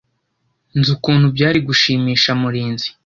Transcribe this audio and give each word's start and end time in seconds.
Nzi 0.77 0.89
ukuntu 0.95 1.25
byari 1.35 1.59
gushimisha 1.67 2.29
Murinzi. 2.41 2.89